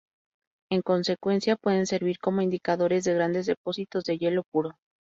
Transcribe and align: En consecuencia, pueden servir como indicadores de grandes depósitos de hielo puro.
En 0.71 0.81
consecuencia, 0.81 1.57
pueden 1.57 1.85
servir 1.85 2.17
como 2.17 2.41
indicadores 2.41 3.03
de 3.03 3.13
grandes 3.13 3.45
depósitos 3.45 4.03
de 4.05 4.17
hielo 4.17 4.41
puro. 4.51 4.75